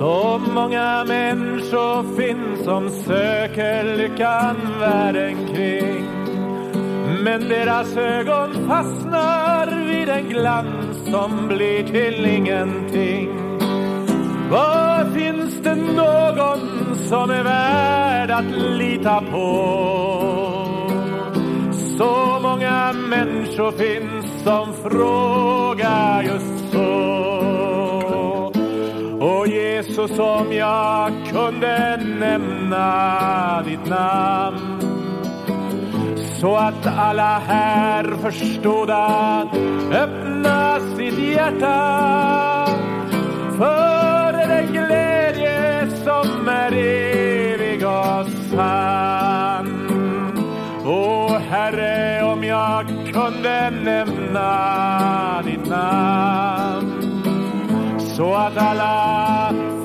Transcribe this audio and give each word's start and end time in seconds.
Så 0.00 0.40
många 0.54 1.04
människor 1.04 2.16
finns 2.16 2.64
som 2.64 2.90
söker 2.90 3.96
lyckan 3.96 4.56
världen 4.80 5.46
kring. 5.46 6.04
Men 7.24 7.48
deras 7.48 7.96
ögon 7.96 8.68
fastnar 8.68 9.86
vid 9.86 10.08
en 10.08 10.28
glans 10.28 10.96
som 11.10 11.48
blir 11.48 11.84
till 11.84 12.26
ingenting. 12.26 13.28
Var 14.50 15.04
finns 15.14 15.54
det 15.62 15.74
någon 15.74 16.96
som 17.08 17.30
är 17.30 17.42
värd 17.44 18.30
att 18.30 18.58
lita 18.78 19.20
på? 19.20 19.76
Så 21.98 22.38
många 22.42 22.92
människor 22.92 23.72
finns 23.72 24.42
som 24.44 24.72
frågar 24.82 26.22
just 26.22 26.72
så 26.72 27.09
så 30.00 30.08
som 30.08 30.52
jag 30.52 31.12
kunde 31.32 31.96
nämna 31.96 33.62
ditt 33.62 33.86
namn. 33.86 34.80
Så 36.40 36.56
att 36.56 36.86
alla 36.86 37.38
här 37.38 38.16
förstod 38.22 38.90
att 38.90 39.54
öppna 39.92 40.80
sitt 40.96 41.18
hjärta. 41.18 42.66
För 43.58 44.32
den 44.48 44.72
glädje 44.72 45.86
som 46.04 46.48
är 46.48 46.72
evig 46.72 47.86
och 47.86 48.26
sann. 48.50 49.90
O 50.84 51.28
Herre, 51.50 52.22
om 52.24 52.44
jag 52.44 52.86
kunde 52.86 53.70
nämna 53.70 55.42
ditt 55.42 55.66
namn. 55.68 56.60
Så 57.98 58.34
att 58.34 58.56
alla 58.56 59.09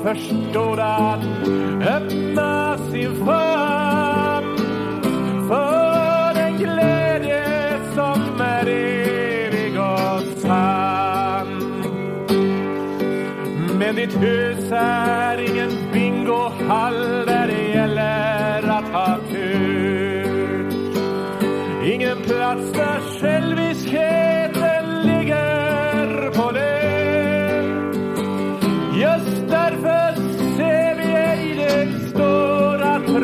förstod 0.06 0.80
att 0.80 1.24
öppna 1.80 2.78
sin 2.78 3.26
famn 3.26 4.56
för 5.48 6.34
den 6.34 6.56
glädje 6.58 7.78
som 7.94 8.40
är 8.40 8.66
evig 8.66 9.80
och 9.80 10.40
sann. 10.40 11.82
Men 13.78 13.94
ditt 13.94 14.22
hus 14.22 14.72
är 14.72 15.50
ingen 15.50 15.70
bingohall 15.92 17.26
där 17.26 17.46
det 17.46 17.68
gäller 17.68 18.62
att 18.68 18.88
ha 18.88 19.18
tur. 19.30 20.70
Ingen 21.84 22.16
plats 22.16 22.72
där 22.72 23.15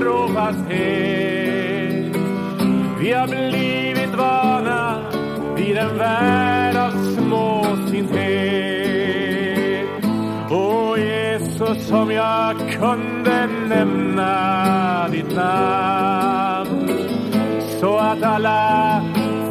trofasthet. 0.03 1.37
Vi 3.01 3.13
har 3.13 3.27
blivit 3.27 4.15
vana 4.15 5.01
vid 5.57 5.77
en 5.77 5.99
värld 5.99 6.77
av 6.77 6.91
småsinthet. 7.15 8.29
O 10.51 10.97
Jesus, 10.97 11.91
om 11.91 12.11
jag 12.11 12.57
kunde 12.81 13.49
nämna 13.69 15.09
ditt 15.09 15.37
namn 15.37 16.91
så 17.81 17.99
att 17.99 18.23
alla 18.23 19.03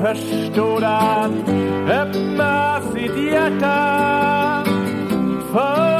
förstod 0.02 0.84
att 0.84 1.32
öppna 1.90 2.82
sitt 2.94 3.18
hjärta 3.32 4.64
för 5.52 5.91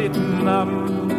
ditt 0.00 0.44
namn. 0.44 1.10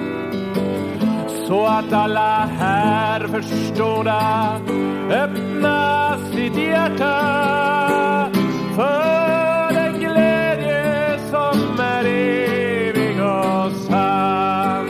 Så 1.47 1.65
att 1.65 1.93
alla 1.93 2.45
här 2.45 3.27
förstådda 3.27 4.13
att 4.13 4.69
öppna 5.11 6.17
sitt 6.31 6.57
hjärta 6.57 8.31
för 8.75 9.73
den 9.73 9.99
glädje 9.99 11.19
som 11.29 11.79
är 11.79 12.05
evig 12.05 13.21
och 13.21 13.71
sann. 13.71 14.87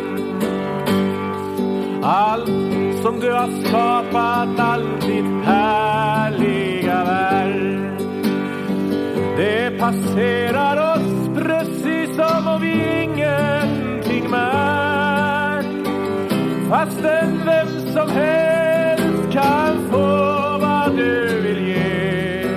Allt 2.03 3.01
som 3.03 3.19
du 3.19 3.31
har 3.31 3.49
skapat, 3.65 4.59
allt 4.59 5.01
ditt 5.01 5.45
härliga 5.45 7.03
verk 7.03 8.01
det 9.37 9.79
passerar 9.79 10.95
oss 10.95 11.29
precis 11.35 12.15
som 12.15 12.47
om 12.47 12.61
vi 12.61 13.00
fastän 16.71 17.41
vem 17.45 17.93
som 17.93 18.09
helst 18.09 19.31
kan 19.31 19.91
få 19.91 20.07
vad 20.61 20.97
du 20.97 21.41
vill 21.41 21.67
ge 21.67 22.47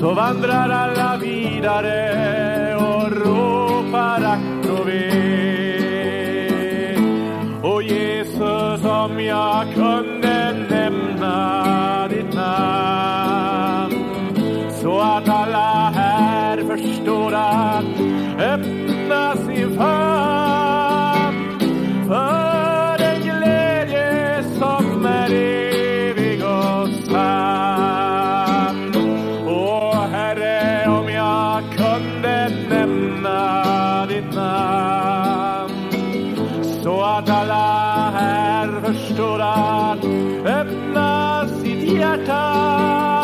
så 0.00 0.14
vandrar 0.14 0.70
alla 0.70 1.16
vidare 1.16 2.76
och 2.76 3.12
ropar 3.12 4.22
ack 4.22 4.80
och 4.80 4.88
ve. 4.88 5.10
Och 7.62 7.82
Jesus, 7.82 8.84
om 8.84 9.20
jag 9.20 9.64
kunde 9.74 10.66
nämna 10.70 12.08
ditt 12.08 12.34
namn 12.34 13.94
så 14.82 15.00
att 15.00 15.28
alla 15.28 15.92
här 15.94 16.56
förstår 16.56 17.34
att 17.34 18.03
att 37.18 37.30
alla 37.30 38.10
här 38.10 38.80
förstår 38.80 39.40
att 39.40 40.04
öppna 40.44 41.48
sitt 41.48 41.92
hjärta 41.92 43.23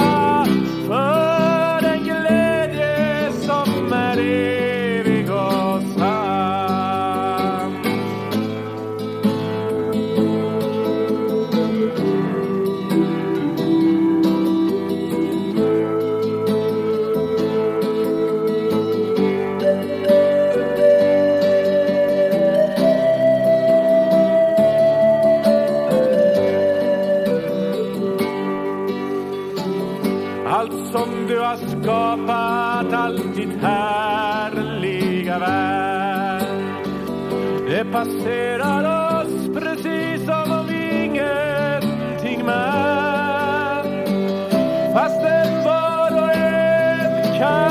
Allt 30.53 30.93
som 30.93 31.27
du 31.29 31.39
har 31.39 31.57
skapat, 31.57 32.93
allt 32.93 33.37
ditt 33.37 33.63
härliga 33.63 35.39
verk. 35.39 36.87
Det 37.69 37.85
passerar 37.93 38.83
oss 39.21 39.49
precis 39.55 40.27
som 40.27 40.53
om 40.59 40.67
vi 40.67 41.05
ingenting 41.05 42.47
märkt. 42.47 44.09
Fastän 44.95 45.65
var 45.65 46.23
och 46.23 46.33
en 46.33 47.39
kan 47.39 47.70